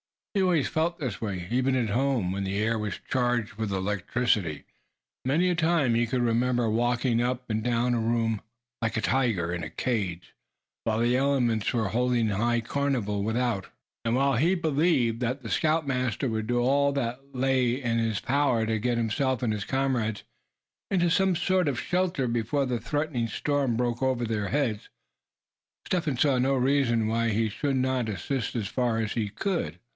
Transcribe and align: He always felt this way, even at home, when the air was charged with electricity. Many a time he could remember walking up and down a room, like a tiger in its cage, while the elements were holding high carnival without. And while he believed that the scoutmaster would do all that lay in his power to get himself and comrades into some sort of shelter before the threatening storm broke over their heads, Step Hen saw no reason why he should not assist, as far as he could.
He 0.33 0.41
always 0.41 0.67
felt 0.69 0.97
this 0.97 1.19
way, 1.19 1.45
even 1.51 1.75
at 1.75 1.89
home, 1.89 2.31
when 2.31 2.45
the 2.45 2.57
air 2.57 2.79
was 2.79 2.99
charged 3.09 3.55
with 3.55 3.71
electricity. 3.71 4.63
Many 5.25 5.49
a 5.49 5.55
time 5.55 5.93
he 5.93 6.07
could 6.07 6.21
remember 6.23 6.69
walking 6.69 7.21
up 7.21 7.47
and 7.49 7.61
down 7.61 7.93
a 7.93 7.99
room, 7.99 8.41
like 8.81 8.95
a 8.95 9.01
tiger 9.01 9.53
in 9.53 9.61
its 9.63 9.75
cage, 9.75 10.33
while 10.85 10.99
the 10.99 11.17
elements 11.17 11.71
were 11.73 11.89
holding 11.89 12.29
high 12.29 12.61
carnival 12.61 13.21
without. 13.23 13.67
And 14.05 14.15
while 14.15 14.37
he 14.37 14.55
believed 14.55 15.19
that 15.19 15.43
the 15.43 15.49
scoutmaster 15.49 16.29
would 16.29 16.47
do 16.47 16.59
all 16.61 16.93
that 16.93 17.35
lay 17.35 17.73
in 17.79 17.99
his 17.99 18.21
power 18.21 18.65
to 18.65 18.79
get 18.79 18.97
himself 18.97 19.43
and 19.43 19.67
comrades 19.67 20.23
into 20.89 21.11
some 21.11 21.35
sort 21.35 21.67
of 21.67 21.79
shelter 21.79 22.25
before 22.27 22.65
the 22.65 22.79
threatening 22.79 23.27
storm 23.27 23.75
broke 23.75 24.01
over 24.01 24.23
their 24.25 24.47
heads, 24.47 24.89
Step 25.85 26.05
Hen 26.05 26.17
saw 26.17 26.39
no 26.39 26.55
reason 26.55 27.05
why 27.07 27.29
he 27.29 27.49
should 27.49 27.75
not 27.75 28.09
assist, 28.09 28.55
as 28.55 28.67
far 28.69 28.97
as 28.97 29.11
he 29.11 29.27
could. 29.27 29.77